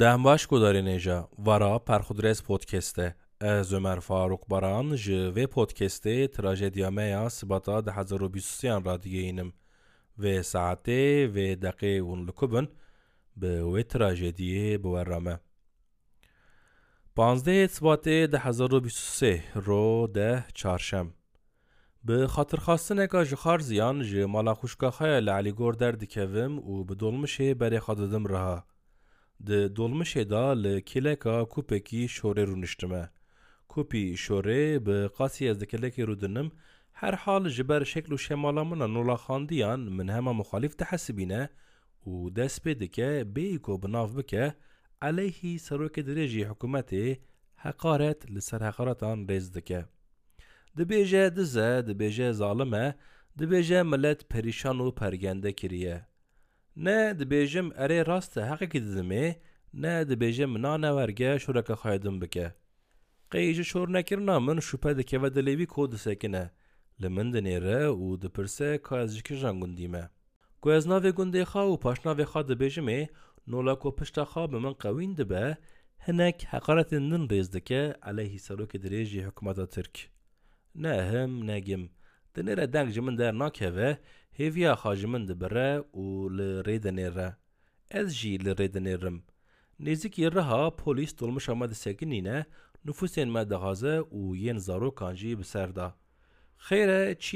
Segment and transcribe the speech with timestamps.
[0.00, 7.02] Dem baş gudarînêja wara Perxudrez podcast'e ez Ömer Faruk Baran ji vê podcastê trajediya me
[7.02, 9.52] ya sibata 2023 ra digihînim
[10.18, 12.68] vê saetê vê deqê hûn li ku bin
[13.36, 15.38] bi wê trajediyê biwera me
[17.16, 21.12] Panzdehê Sibatê 2023 ro deh çarşem
[22.04, 27.78] Bi xatirxastineka ji xar ziyan ji mala xwişkaxeya li Elîgor derdikevim û bi dolmişê berê
[27.78, 28.73] xwe didim riha
[29.46, 33.04] Di dolmişê da li kêleka kûpekî şorê rûniştime.
[33.68, 36.50] Kûpî şorê bi qasî ez di kelekê rûdinim
[36.92, 41.42] her hal ji ber şekl û şemala min a nolaxandiyan min hema muxalîf dihesibîne
[42.06, 44.54] û dest pê dike bêyî ku bi nav bike
[45.08, 47.04] eleyhî serokê dirêjî hikûmetê
[47.64, 49.80] heqaret li ser heqaretan rêz dike.
[50.76, 52.94] Dibêje dize, dibêje zalim e,
[53.38, 56.06] dibêje millet perîşan û pergende kiriye.
[56.76, 59.36] نه دبیجم اره راست حقی که دزمه
[59.74, 62.54] نه دبیجم نانه ورگه شورک خایدم بکه
[63.30, 66.50] قیج شور نکرنا من شپه دکه و دلیوی کود سکنه
[67.00, 70.10] لمن دنیره و دپرسه که از جکی جنگوندیمه
[70.62, 73.08] که از ناوی گنده خواه و پاشناوی خواه دبیجمه
[73.46, 75.58] نولاک و پشتا خواه به من قوین دبه
[75.98, 80.10] هنک حقارت نن ریز دکه علیه سروک دریجی حکمت ترک
[80.74, 81.88] نه هم نگم
[82.34, 82.46] gim.
[82.46, 83.98] Dinêre deng ji min der nakeve,
[84.38, 87.34] hêviya xwe ji min dibire û li rê dinêre.
[87.90, 89.22] Ez jî li rê dinêrim.
[89.80, 92.44] Nêzîkî riha polîs dolmişa me disekinîne,
[92.86, 95.94] nüfusên me dixwaze û yên zarokan jî bi ser da.
[96.58, 96.88] Xêr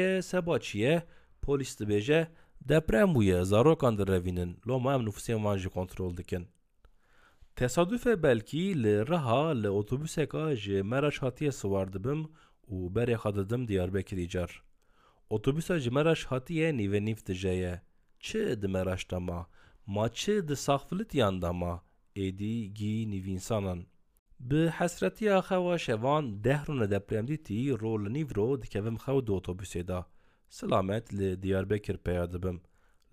[0.00, 1.02] e seba çi ye,
[1.42, 2.26] polîs dibêje
[2.68, 6.48] deprem bûye zarokan direvînin, loma em nüfusên wan kontrol dikin.
[7.56, 12.20] Tesadüfe belkî li riha li otobüseka ji Meraş hatiye siwar dibim
[12.70, 13.66] û berê xwe didim.
[15.30, 17.82] Otobüsa ji Meraş hatiye nîvenîv dijeye.
[18.20, 19.46] Çi di Meraş de ma?
[19.86, 21.82] Ma çi di saxfilitiyan de ma?
[22.16, 23.80] Êdî gî nîvînsanan.
[24.40, 29.88] Bi hesretiya xewa şevan deh rûne depremdîtî ro li nîv ro dikevim xew di otobüsê
[29.88, 30.06] da.
[30.48, 32.58] Silamet li Diyarbekir peya dibim.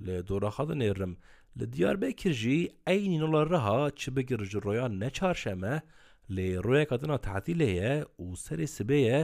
[0.05, 1.13] Li dora xwe dinêrim.
[1.59, 5.81] Li Diyarbekir jî eynî nola riha çi bigir ji roya ne çarşeme
[6.29, 9.19] lê royeka dina tehtîlê ye û serê sibê ye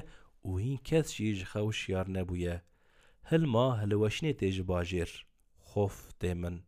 [0.46, 2.62] û hîn kes jî ji xew şiyar nebûye.
[3.30, 5.10] Tê ji bajêr.
[5.70, 6.64] Xof tê min.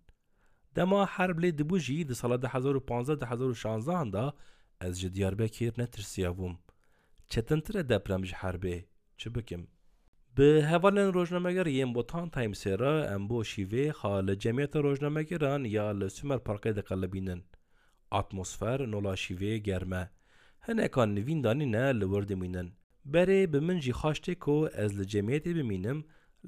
[0.75, 4.33] Dema herb lê dibû jî di sala 2015-2016 da
[4.81, 6.55] ez ji Diyarbekir netirsiya bûm.
[7.29, 8.85] Çetintir e deprem ji herbê.
[9.17, 9.67] Çi bikim?
[10.37, 16.09] Bi hevalên rojnamegeriyên Botan Timesê re em bo şîvê xa li cemiyeta rojnamegeran ya li
[16.09, 17.43] Sümer Parkê diqelebînin.
[18.11, 20.09] Atmosfer nola şîvê germe.
[20.67, 22.73] Hinekan nivîn danîne li wir dimînin.
[23.05, 24.91] Berê bi min jî xaştê ku ez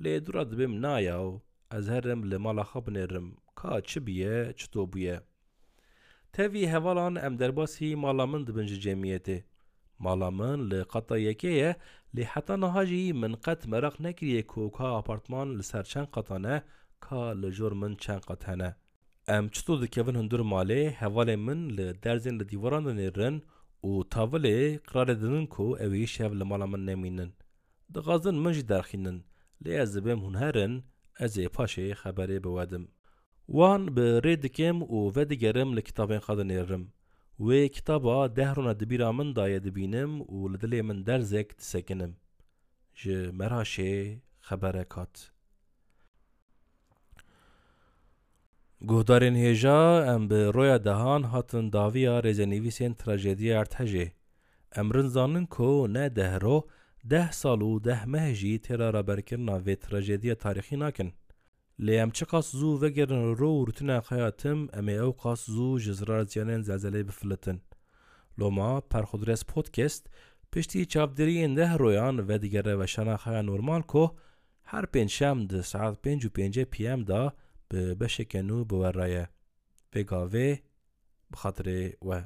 [0.03, 1.27] lê dura dibim nayaw
[1.77, 3.27] ez herim li mala xwe binêrim
[3.59, 5.17] ka çi biye çito bûye.
[6.33, 9.37] Tevî hevalan em derbasî mala min dibin ji cemiyetê.
[9.99, 11.75] Mala min li qeta yekê ye
[12.15, 16.43] lê heta niha jî min qet meraq nekiriye ku ka apartman li ser çend qetan
[16.43, 16.55] e
[17.05, 18.69] ka li jor min çend qet hene.
[19.35, 23.35] Em çito dikevin hundir malê hevalên min li derzên li dîwaran dinêrin
[23.89, 24.57] û tavilê
[24.87, 26.67] qirarê dinin ku ew ê şev li mala
[29.65, 30.73] dibêm hûn herin
[31.19, 32.85] ez ê paşê xeberê biwedim.
[33.47, 36.83] Wan bi rê dikim û vedigerim li kitabên xwe dinêrim.
[37.39, 42.13] Wê kitaba deh rûna dibîra min daye dibînim û li dilê min derzek disekinim.
[42.95, 45.31] Ji Meraşê xeberek hat.
[48.81, 49.79] Guhdarên hêja
[50.13, 54.11] em bi roya dehan hatin daviya rêzenîvîsên trajediya Erthejê.
[54.75, 54.89] Em
[55.93, 56.67] ne dehro
[57.09, 61.11] ده سال و ده مه جی تیرا را برکرنا وی تراجیدی تاریخی ناکن.
[61.79, 65.13] لیم چه قاس زو وگرن رو و رتنه خیاتم امی
[65.45, 67.61] زو جزرار زیانین زلزله بفلتن.
[68.37, 70.07] لما پرخودرس پودکست
[70.51, 74.11] پشتی چابدری ده رویان و دیگره و شناخه نورمال که
[74.63, 77.33] هر پینشم ده ساعت پینج و پینجه پی ام دا
[77.69, 79.29] به بشکنو بورایه.
[79.95, 80.57] وگاوه
[81.31, 82.23] بخاطر و.